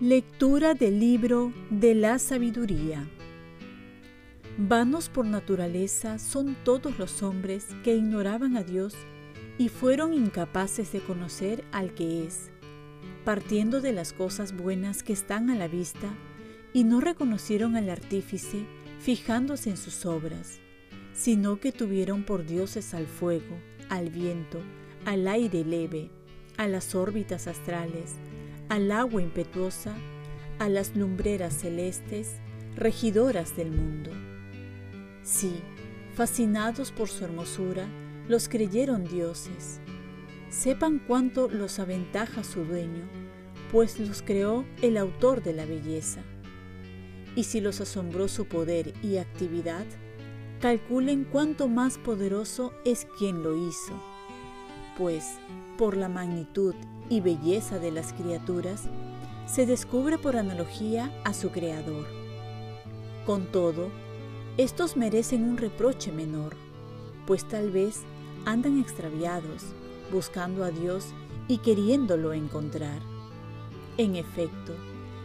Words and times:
Lectura 0.00 0.74
del 0.74 1.00
libro 1.00 1.52
de 1.70 1.96
la 1.96 2.20
sabiduría. 2.20 3.04
Vanos 4.56 5.08
por 5.08 5.26
naturaleza 5.26 6.20
son 6.20 6.54
todos 6.62 7.00
los 7.00 7.20
hombres 7.24 7.66
que 7.82 7.96
ignoraban 7.96 8.56
a 8.56 8.62
Dios 8.62 8.94
y 9.58 9.68
fueron 9.70 10.14
incapaces 10.14 10.92
de 10.92 11.00
conocer 11.00 11.64
al 11.72 11.94
que 11.94 12.24
es, 12.24 12.52
partiendo 13.24 13.80
de 13.80 13.90
las 13.90 14.12
cosas 14.12 14.56
buenas 14.56 15.02
que 15.02 15.12
están 15.12 15.50
a 15.50 15.56
la 15.56 15.66
vista, 15.66 16.14
y 16.72 16.84
no 16.84 17.00
reconocieron 17.00 17.76
al 17.76 17.90
artífice 17.90 18.64
fijándose 19.00 19.70
en 19.70 19.76
sus 19.76 20.06
obras, 20.06 20.60
sino 21.12 21.60
que 21.60 21.72
tuvieron 21.72 22.24
por 22.24 22.44
dioses 22.44 22.94
al 22.94 23.06
fuego, 23.06 23.58
al 23.88 24.10
viento, 24.10 24.60
al 25.04 25.26
aire 25.28 25.64
leve, 25.64 26.10
a 26.56 26.68
las 26.68 26.94
órbitas 26.94 27.46
astrales, 27.46 28.16
al 28.68 28.90
agua 28.92 29.22
impetuosa, 29.22 29.94
a 30.58 30.68
las 30.68 30.94
lumbreras 30.96 31.54
celestes, 31.54 32.36
regidoras 32.76 33.56
del 33.56 33.70
mundo. 33.70 34.10
Sí, 35.22 35.60
fascinados 36.14 36.90
por 36.92 37.08
su 37.08 37.24
hermosura, 37.24 37.86
los 38.28 38.48
creyeron 38.48 39.04
dioses. 39.04 39.80
Sepan 40.50 40.98
cuánto 40.98 41.48
los 41.48 41.78
aventaja 41.78 42.42
su 42.44 42.64
dueño, 42.64 43.08
pues 43.70 44.00
los 44.00 44.22
creó 44.22 44.64
el 44.82 44.96
autor 44.96 45.42
de 45.42 45.52
la 45.52 45.64
belleza. 45.64 46.22
Y 47.38 47.44
si 47.44 47.60
los 47.60 47.80
asombró 47.80 48.26
su 48.26 48.46
poder 48.46 48.92
y 49.00 49.18
actividad, 49.18 49.86
calculen 50.60 51.22
cuánto 51.22 51.68
más 51.68 51.96
poderoso 51.96 52.72
es 52.84 53.06
quien 53.16 53.44
lo 53.44 53.56
hizo, 53.56 53.92
pues 54.96 55.24
por 55.76 55.96
la 55.96 56.08
magnitud 56.08 56.74
y 57.08 57.20
belleza 57.20 57.78
de 57.78 57.92
las 57.92 58.12
criaturas, 58.12 58.88
se 59.46 59.66
descubre 59.66 60.18
por 60.18 60.36
analogía 60.36 61.12
a 61.24 61.32
su 61.32 61.50
creador. 61.52 62.08
Con 63.24 63.46
todo, 63.52 63.88
estos 64.56 64.96
merecen 64.96 65.44
un 65.44 65.58
reproche 65.58 66.10
menor, 66.10 66.56
pues 67.24 67.46
tal 67.46 67.70
vez 67.70 68.00
andan 68.46 68.80
extraviados, 68.80 69.62
buscando 70.10 70.64
a 70.64 70.72
Dios 70.72 71.06
y 71.46 71.58
queriéndolo 71.58 72.32
encontrar. 72.32 72.98
En 73.96 74.16
efecto, 74.16 74.74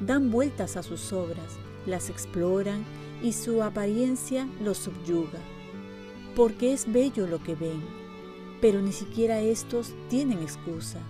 dan 0.00 0.30
vueltas 0.30 0.76
a 0.76 0.84
sus 0.84 1.12
obras, 1.12 1.58
las 1.86 2.10
exploran 2.10 2.84
y 3.22 3.32
su 3.32 3.62
apariencia 3.62 4.48
los 4.60 4.78
subyuga, 4.78 5.40
porque 6.34 6.72
es 6.72 6.92
bello 6.92 7.26
lo 7.26 7.42
que 7.42 7.54
ven, 7.54 7.82
pero 8.60 8.82
ni 8.82 8.92
siquiera 8.92 9.40
estos 9.40 9.94
tienen 10.08 10.40
excusa 10.40 11.00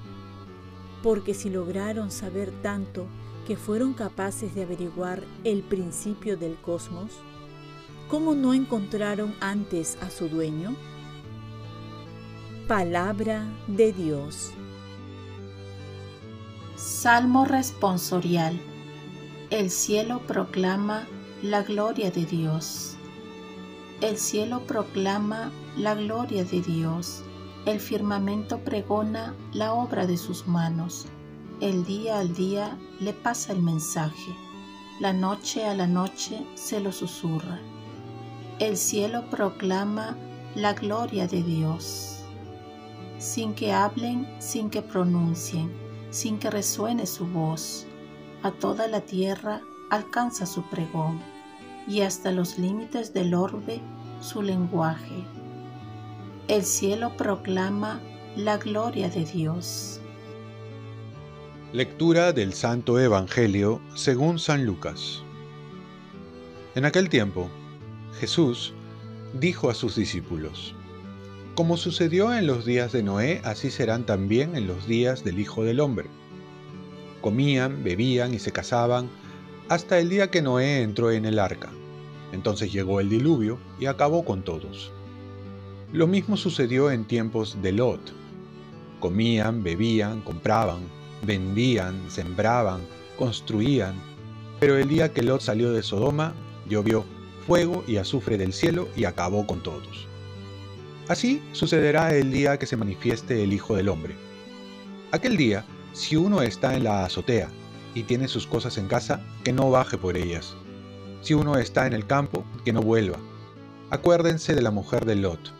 porque 1.06 1.34
si 1.34 1.50
lograron 1.50 2.10
saber 2.10 2.50
tanto 2.62 3.06
que 3.46 3.56
fueron 3.56 3.94
capaces 3.94 4.56
de 4.56 4.64
averiguar 4.64 5.22
el 5.44 5.62
principio 5.62 6.36
del 6.36 6.56
cosmos, 6.56 7.12
¿cómo 8.08 8.34
no 8.34 8.54
encontraron 8.54 9.32
antes 9.40 9.98
a 10.02 10.10
su 10.10 10.28
dueño? 10.28 10.74
Palabra 12.66 13.46
de 13.68 13.92
Dios. 13.92 14.50
Salmo 16.74 17.44
responsorial. 17.44 18.60
El 19.50 19.70
cielo 19.70 20.20
proclama 20.26 21.06
la 21.42 21.62
gloria 21.62 22.10
de 22.10 22.24
Dios. 22.24 22.96
El 24.00 24.16
cielo 24.18 24.60
proclama 24.66 25.50
la 25.76 25.94
gloria 25.94 26.44
de 26.44 26.60
Dios 26.60 27.22
el 27.66 27.80
firmamento 27.80 28.60
pregona 28.60 29.34
la 29.52 29.72
obra 29.74 30.06
de 30.06 30.16
sus 30.16 30.46
manos. 30.46 31.06
El 31.60 31.84
día 31.84 32.20
al 32.20 32.32
día 32.32 32.78
le 33.00 33.12
pasa 33.12 33.52
el 33.52 33.60
mensaje. 33.60 34.32
La 35.00 35.12
noche 35.12 35.66
a 35.66 35.74
la 35.74 35.88
noche 35.88 36.46
se 36.54 36.78
lo 36.78 36.92
susurra. 36.92 37.58
El 38.60 38.76
cielo 38.76 39.28
proclama 39.30 40.16
la 40.54 40.74
gloria 40.74 41.26
de 41.26 41.42
Dios. 41.42 42.20
Sin 43.18 43.52
que 43.52 43.72
hablen, 43.72 44.28
sin 44.38 44.70
que 44.70 44.80
pronuncien, 44.80 45.68
sin 46.10 46.38
que 46.38 46.50
resuene 46.50 47.04
su 47.04 47.26
voz, 47.26 47.84
a 48.46 48.52
toda 48.52 48.88
la 48.88 49.00
tierra 49.00 49.60
alcanza 49.90 50.46
su 50.46 50.62
pregón 50.70 51.20
y 51.86 52.00
hasta 52.00 52.32
los 52.32 52.58
límites 52.58 53.12
del 53.12 53.34
orbe 53.34 53.80
su 54.20 54.42
lenguaje 54.42 55.24
el 56.48 56.64
cielo 56.64 57.12
proclama 57.16 58.00
la 58.36 58.56
gloria 58.56 59.08
de 59.08 59.24
Dios. 59.24 60.00
Lectura 61.72 62.32
del 62.32 62.54
Santo 62.54 63.00
Evangelio 63.00 63.80
según 63.96 64.38
San 64.38 64.64
Lucas. 64.64 65.24
En 66.76 66.84
aquel 66.84 67.08
tiempo, 67.08 67.50
Jesús 68.20 68.74
dijo 69.40 69.70
a 69.70 69.74
sus 69.74 69.96
discípulos, 69.96 70.72
Como 71.56 71.76
sucedió 71.76 72.32
en 72.32 72.46
los 72.46 72.64
días 72.64 72.92
de 72.92 73.02
Noé, 73.02 73.40
así 73.42 73.72
serán 73.72 74.06
también 74.06 74.54
en 74.54 74.68
los 74.68 74.86
días 74.86 75.24
del 75.24 75.40
Hijo 75.40 75.64
del 75.64 75.80
Hombre. 75.80 76.08
Comían, 77.26 77.82
bebían 77.82 78.34
y 78.34 78.38
se 78.38 78.52
casaban 78.52 79.08
hasta 79.68 79.98
el 79.98 80.08
día 80.08 80.30
que 80.30 80.42
Noé 80.42 80.82
entró 80.82 81.10
en 81.10 81.24
el 81.24 81.40
arca. 81.40 81.72
Entonces 82.30 82.72
llegó 82.72 83.00
el 83.00 83.08
diluvio 83.08 83.58
y 83.80 83.86
acabó 83.86 84.24
con 84.24 84.44
todos. 84.44 84.92
Lo 85.92 86.06
mismo 86.06 86.36
sucedió 86.36 86.88
en 86.88 87.04
tiempos 87.04 87.60
de 87.60 87.72
Lot. 87.72 88.12
Comían, 89.00 89.64
bebían, 89.64 90.20
compraban, 90.20 90.82
vendían, 91.24 92.00
sembraban, 92.12 92.82
construían, 93.18 93.96
pero 94.60 94.76
el 94.76 94.88
día 94.88 95.12
que 95.12 95.24
Lot 95.24 95.40
salió 95.40 95.72
de 95.72 95.82
Sodoma, 95.82 96.32
llovió 96.68 97.04
fuego 97.44 97.82
y 97.88 97.96
azufre 97.96 98.38
del 98.38 98.52
cielo 98.52 98.86
y 98.94 99.04
acabó 99.04 99.48
con 99.48 99.64
todos. 99.64 100.06
Así 101.08 101.42
sucederá 101.50 102.14
el 102.14 102.30
día 102.30 102.56
que 102.56 102.66
se 102.66 102.76
manifieste 102.76 103.42
el 103.42 103.52
Hijo 103.52 103.74
del 103.74 103.88
Hombre. 103.88 104.14
Aquel 105.10 105.36
día, 105.36 105.64
si 105.96 106.16
uno 106.16 106.42
está 106.42 106.76
en 106.76 106.84
la 106.84 107.04
azotea 107.04 107.48
y 107.94 108.02
tiene 108.02 108.28
sus 108.28 108.46
cosas 108.46 108.76
en 108.78 108.86
casa, 108.86 109.20
que 109.42 109.52
no 109.52 109.70
baje 109.70 109.96
por 109.96 110.16
ellas. 110.16 110.54
Si 111.22 111.34
uno 111.34 111.56
está 111.56 111.86
en 111.86 111.94
el 111.94 112.06
campo, 112.06 112.44
que 112.64 112.72
no 112.72 112.82
vuelva. 112.82 113.18
Acuérdense 113.90 114.54
de 114.54 114.62
la 114.62 114.70
mujer 114.70 115.06
de 115.06 115.16
Lot 115.16 115.56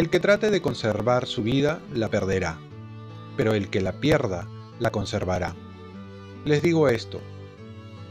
el 0.00 0.08
que 0.08 0.18
trate 0.18 0.50
de 0.50 0.62
conservar 0.62 1.26
su 1.26 1.42
vida 1.42 1.78
la 1.92 2.08
perderá, 2.08 2.58
pero 3.36 3.52
el 3.52 3.68
que 3.68 3.82
la 3.82 3.92
pierda 3.92 4.48
la 4.78 4.90
conservará. 4.90 5.54
Les 6.46 6.62
digo 6.62 6.88
esto, 6.88 7.20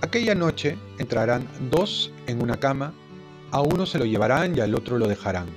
aquella 0.01 0.35
noche 0.35 0.77
entrarán 0.99 1.47
dos 1.71 2.11
en 2.27 2.43
una 2.43 2.57
cama, 2.57 2.93
a 3.49 3.61
uno 3.61 3.87
se 3.87 3.97
lo 3.97 4.05
llevarán 4.05 4.55
y 4.55 4.59
al 4.59 4.75
otro 4.75 4.99
lo 4.99 5.07
dejarán. 5.07 5.47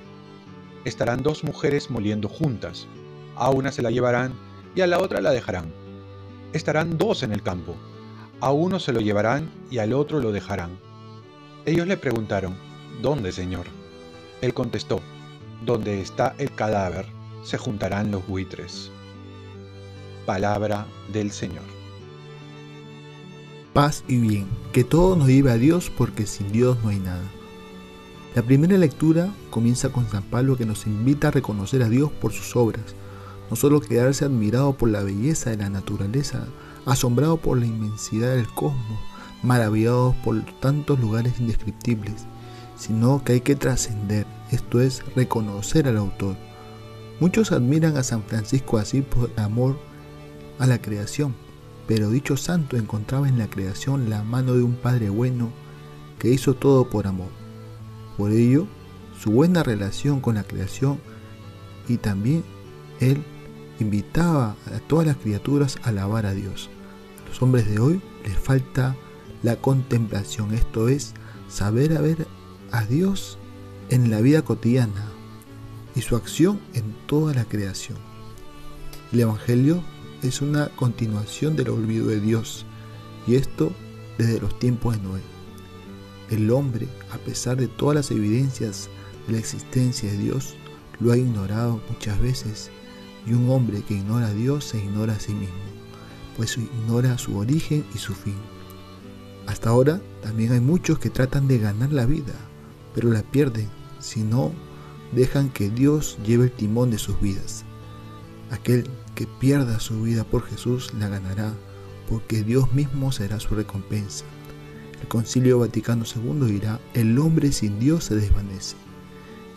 Estarán 0.85 1.21
dos 1.21 1.43
mujeres 1.43 1.91
moliendo 1.91 2.29
juntas, 2.29 2.87
a 3.35 3.51
una 3.51 3.71
se 3.71 3.83
la 3.83 3.91
llevarán 3.91 4.33
y 4.73 4.81
a 4.81 4.87
la 4.87 4.99
otra 4.99 5.21
la 5.21 5.29
dejarán. 5.29 5.71
Estarán 6.53 6.97
dos 6.97 7.23
en 7.23 7.31
el 7.31 7.41
campo, 7.41 7.75
a 8.39 8.51
uno 8.51 8.79
se 8.79 8.93
lo 8.93 8.99
llevarán 8.99 9.49
y 9.71 9.79
al 9.79 9.93
otro 9.93 10.19
lo 10.19 10.31
dejarán. 10.31 10.71
Ellos 11.65 11.87
le 11.87 11.97
preguntaron, 11.97 12.55
¿Dónde, 13.01 13.31
Señor? 13.31 13.65
Él 14.41 14.53
contestó, 14.53 15.01
donde 15.65 16.01
está 16.01 16.35
el 16.37 16.53
cadáver, 16.53 17.07
se 17.43 17.57
juntarán 17.57 18.11
los 18.11 18.25
buitres. 18.27 18.91
Palabra 20.25 20.85
del 21.11 21.31
Señor. 21.31 21.63
Paz 23.73 24.03
y 24.07 24.17
bien, 24.17 24.47
que 24.71 24.83
todo 24.83 25.15
nos 25.15 25.27
lleve 25.27 25.51
a 25.51 25.57
Dios 25.57 25.89
porque 25.89 26.27
sin 26.27 26.51
Dios 26.51 26.77
no 26.83 26.89
hay 26.89 26.99
nada. 26.99 27.23
La 28.35 28.41
primera 28.41 28.77
lectura 28.77 29.33
comienza 29.49 29.89
con 29.89 30.09
San 30.09 30.23
Pablo 30.23 30.55
que 30.55 30.65
nos 30.65 30.85
invita 30.85 31.29
a 31.29 31.31
reconocer 31.31 31.81
a 31.81 31.89
Dios 31.89 32.11
por 32.11 32.31
sus 32.31 32.55
obras, 32.55 32.95
no 33.53 33.57
solo 33.57 33.81
quedarse 33.81 34.25
admirado 34.25 34.73
por 34.73 34.89
la 34.89 35.03
belleza 35.03 35.51
de 35.51 35.57
la 35.57 35.69
naturaleza, 35.69 36.47
asombrado 36.87 37.37
por 37.37 37.59
la 37.59 37.67
inmensidad 37.67 38.35
del 38.35 38.47
cosmos, 38.47 38.99
maravillados 39.43 40.15
por 40.23 40.43
tantos 40.59 40.99
lugares 40.99 41.39
indescriptibles, 41.39 42.25
sino 42.75 43.23
que 43.23 43.33
hay 43.33 43.41
que 43.41 43.55
trascender, 43.55 44.25
esto 44.49 44.81
es 44.81 45.03
reconocer 45.15 45.87
al 45.87 45.97
autor. 45.97 46.35
Muchos 47.19 47.51
admiran 47.51 47.95
a 47.95 48.01
San 48.01 48.23
Francisco 48.23 48.79
así 48.79 49.03
por 49.03 49.29
amor 49.35 49.77
a 50.57 50.65
la 50.65 50.81
creación, 50.81 51.35
pero 51.85 52.09
dicho 52.09 52.37
santo 52.37 52.75
encontraba 52.75 53.29
en 53.29 53.37
la 53.37 53.51
creación 53.51 54.09
la 54.09 54.23
mano 54.23 54.55
de 54.55 54.63
un 54.63 54.73
Padre 54.73 55.11
bueno 55.11 55.51
que 56.17 56.29
hizo 56.29 56.55
todo 56.55 56.89
por 56.89 57.05
amor. 57.05 57.29
Por 58.17 58.31
ello, 58.31 58.65
su 59.19 59.29
buena 59.29 59.61
relación 59.61 60.21
con 60.21 60.33
la 60.33 60.43
creación 60.43 60.99
y 61.87 61.97
también 61.97 62.43
él 62.99 63.23
invitaba 63.79 64.55
a 64.73 64.79
todas 64.87 65.07
las 65.07 65.17
criaturas 65.17 65.77
a 65.83 65.89
alabar 65.89 66.25
a 66.25 66.33
Dios. 66.33 66.69
A 67.25 67.29
los 67.29 67.41
hombres 67.41 67.69
de 67.69 67.79
hoy 67.79 68.01
les 68.25 68.37
falta 68.37 68.95
la 69.41 69.55
contemplación, 69.57 70.53
esto 70.53 70.87
es, 70.87 71.13
saber 71.49 71.97
a 71.97 72.01
ver 72.01 72.27
a 72.71 72.85
Dios 72.85 73.37
en 73.89 74.09
la 74.09 74.21
vida 74.21 74.41
cotidiana 74.41 75.11
y 75.95 76.01
su 76.01 76.15
acción 76.15 76.59
en 76.73 76.95
toda 77.05 77.33
la 77.33 77.45
creación. 77.45 77.97
El 79.11 79.21
Evangelio 79.21 79.83
es 80.23 80.41
una 80.41 80.69
continuación 80.69 81.55
del 81.55 81.69
olvido 81.69 82.07
de 82.07 82.19
Dios, 82.19 82.65
y 83.27 83.35
esto 83.35 83.71
desde 84.17 84.39
los 84.39 84.57
tiempos 84.57 84.95
de 84.95 85.03
Noé. 85.03 85.21
El 86.29 86.49
hombre, 86.51 86.87
a 87.11 87.17
pesar 87.17 87.57
de 87.57 87.67
todas 87.67 87.95
las 87.95 88.11
evidencias 88.11 88.89
de 89.27 89.33
la 89.33 89.39
existencia 89.39 90.11
de 90.11 90.17
Dios, 90.17 90.55
lo 90.99 91.11
ha 91.11 91.17
ignorado 91.17 91.81
muchas 91.89 92.19
veces, 92.19 92.71
y 93.25 93.33
un 93.33 93.49
hombre 93.49 93.81
que 93.81 93.95
ignora 93.95 94.27
a 94.27 94.33
Dios 94.33 94.65
se 94.65 94.79
ignora 94.79 95.13
a 95.13 95.19
sí 95.19 95.33
mismo, 95.33 95.55
pues 96.35 96.57
ignora 96.57 97.17
su 97.17 97.37
origen 97.37 97.85
y 97.93 97.97
su 97.97 98.13
fin. 98.13 98.35
Hasta 99.47 99.69
ahora 99.69 100.01
también 100.21 100.53
hay 100.53 100.59
muchos 100.59 100.99
que 100.99 101.09
tratan 101.09 101.47
de 101.47 101.59
ganar 101.59 101.91
la 101.91 102.05
vida, 102.05 102.33
pero 102.93 103.11
la 103.11 103.23
pierden 103.23 103.67
si 103.99 104.21
no 104.23 104.51
dejan 105.13 105.49
que 105.49 105.69
Dios 105.69 106.17
lleve 106.25 106.45
el 106.45 106.51
timón 106.51 106.91
de 106.91 106.97
sus 106.97 107.19
vidas. 107.21 107.63
Aquel 108.51 108.89
que 109.15 109.27
pierda 109.27 109.79
su 109.79 110.01
vida 110.01 110.23
por 110.23 110.43
Jesús 110.43 110.93
la 110.99 111.07
ganará, 111.07 111.53
porque 112.09 112.43
Dios 112.43 112.73
mismo 112.73 113.11
será 113.11 113.39
su 113.39 113.55
recompensa. 113.55 114.25
El 115.01 115.07
Concilio 115.07 115.59
Vaticano 115.59 116.05
II 116.05 116.51
dirá, 116.51 116.79
el 116.93 117.17
hombre 117.19 117.51
sin 117.51 117.79
Dios 117.79 118.05
se 118.05 118.15
desvanece. 118.15 118.75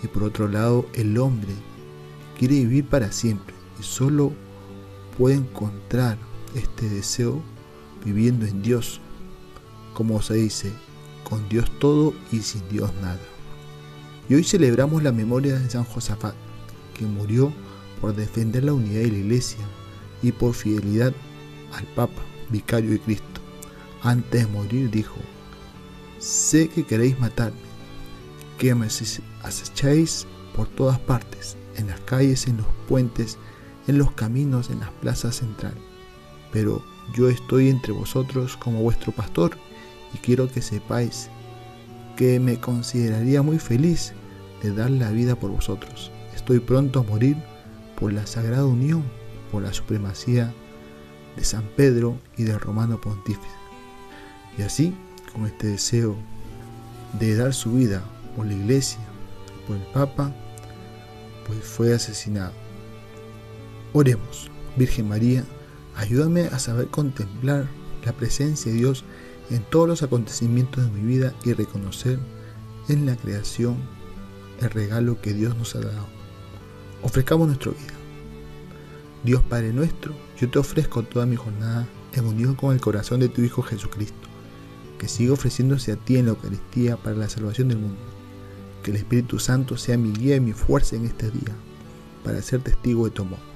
Y 0.02 0.08
por 0.08 0.24
otro 0.24 0.48
lado, 0.48 0.86
el 0.94 1.16
hombre 1.18 1.52
quiere 2.38 2.56
vivir 2.56 2.86
para 2.86 3.12
siempre 3.12 3.55
y 3.78 3.82
solo 3.82 4.32
puede 5.16 5.36
encontrar 5.36 6.18
este 6.54 6.88
deseo 6.88 7.42
viviendo 8.04 8.46
en 8.46 8.62
Dios. 8.62 9.00
Como 9.94 10.20
se 10.22 10.34
dice, 10.34 10.72
con 11.28 11.48
Dios 11.48 11.70
todo 11.78 12.14
y 12.30 12.40
sin 12.40 12.68
Dios 12.68 12.92
nada. 13.00 13.20
Y 14.28 14.34
hoy 14.34 14.44
celebramos 14.44 15.02
la 15.02 15.12
memoria 15.12 15.58
de 15.58 15.70
San 15.70 15.84
Josafat, 15.84 16.34
que 16.94 17.06
murió 17.06 17.52
por 18.00 18.14
defender 18.14 18.64
la 18.64 18.74
unidad 18.74 19.02
de 19.02 19.12
la 19.12 19.18
Iglesia 19.18 19.64
y 20.22 20.32
por 20.32 20.54
fidelidad 20.54 21.12
al 21.72 21.84
Papa, 21.94 22.22
vicario 22.50 22.90
de 22.90 23.00
Cristo. 23.00 23.40
Antes 24.02 24.42
de 24.42 24.52
morir 24.52 24.90
dijo, 24.90 25.16
sé 26.18 26.68
que 26.68 26.84
queréis 26.84 27.18
matarme, 27.18 27.58
que 28.58 28.74
me 28.74 28.86
acecháis 28.86 30.26
por 30.54 30.68
todas 30.68 30.98
partes, 30.98 31.56
en 31.76 31.88
las 31.88 32.00
calles, 32.00 32.46
en 32.46 32.58
los 32.58 32.66
puentes, 32.88 33.38
en 33.86 33.98
los 33.98 34.12
caminos, 34.12 34.70
en 34.70 34.80
las 34.80 34.90
plazas 34.90 35.36
centrales. 35.36 35.82
Pero 36.52 36.82
yo 37.14 37.28
estoy 37.28 37.68
entre 37.68 37.92
vosotros 37.92 38.56
como 38.56 38.82
vuestro 38.82 39.12
pastor 39.12 39.56
y 40.14 40.18
quiero 40.18 40.50
que 40.50 40.62
sepáis 40.62 41.28
que 42.16 42.40
me 42.40 42.58
consideraría 42.58 43.42
muy 43.42 43.58
feliz 43.58 44.12
de 44.62 44.72
dar 44.72 44.90
la 44.90 45.10
vida 45.10 45.36
por 45.36 45.50
vosotros. 45.50 46.10
Estoy 46.34 46.60
pronto 46.60 47.00
a 47.00 47.02
morir 47.02 47.36
por 47.98 48.12
la 48.12 48.26
sagrada 48.26 48.64
unión, 48.64 49.04
por 49.52 49.62
la 49.62 49.72
supremacía 49.72 50.52
de 51.36 51.44
San 51.44 51.64
Pedro 51.76 52.18
y 52.36 52.44
del 52.44 52.58
romano 52.58 53.00
pontífice. 53.00 53.46
Y 54.58 54.62
así, 54.62 54.94
con 55.32 55.46
este 55.46 55.68
deseo 55.68 56.16
de 57.18 57.36
dar 57.36 57.52
su 57.52 57.72
vida 57.72 58.02
por 58.34 58.46
la 58.46 58.54
iglesia, 58.54 59.00
por 59.66 59.76
el 59.76 59.86
Papa, 59.92 60.32
pues 61.46 61.58
fue 61.64 61.94
asesinado. 61.94 62.65
Oremos, 63.98 64.50
Virgen 64.76 65.08
María, 65.08 65.42
ayúdame 65.94 66.48
a 66.48 66.58
saber 66.58 66.88
contemplar 66.88 67.66
la 68.04 68.12
presencia 68.12 68.70
de 68.70 68.76
Dios 68.76 69.04
en 69.48 69.62
todos 69.62 69.88
los 69.88 70.02
acontecimientos 70.02 70.84
de 70.84 70.90
mi 70.90 71.00
vida 71.00 71.32
y 71.46 71.54
reconocer 71.54 72.18
en 72.90 73.06
la 73.06 73.16
creación 73.16 73.78
el 74.60 74.68
regalo 74.68 75.18
que 75.22 75.32
Dios 75.32 75.56
nos 75.56 75.74
ha 75.76 75.80
dado. 75.80 76.06
Ofrezcamos 77.02 77.46
nuestra 77.46 77.72
vida. 77.72 77.94
Dios 79.24 79.40
Padre 79.48 79.72
nuestro, 79.72 80.12
yo 80.38 80.50
te 80.50 80.58
ofrezco 80.58 81.02
toda 81.02 81.24
mi 81.24 81.36
jornada 81.36 81.88
en 82.12 82.26
unión 82.26 82.54
con 82.54 82.74
el 82.74 82.82
corazón 82.82 83.20
de 83.20 83.30
tu 83.30 83.40
Hijo 83.40 83.62
Jesucristo, 83.62 84.28
que 84.98 85.08
siga 85.08 85.32
ofreciéndose 85.32 85.92
a 85.92 85.96
ti 85.96 86.18
en 86.18 86.26
la 86.26 86.32
Eucaristía 86.32 86.98
para 86.98 87.16
la 87.16 87.30
salvación 87.30 87.68
del 87.68 87.78
mundo. 87.78 88.02
Que 88.82 88.90
el 88.90 88.98
Espíritu 88.98 89.38
Santo 89.38 89.78
sea 89.78 89.96
mi 89.96 90.12
guía 90.12 90.36
y 90.36 90.40
mi 90.40 90.52
fuerza 90.52 90.96
en 90.96 91.06
este 91.06 91.30
día, 91.30 91.56
para 92.22 92.42
ser 92.42 92.60
testigo 92.60 93.06
de 93.06 93.12
tu 93.12 93.22
amor. 93.22 93.55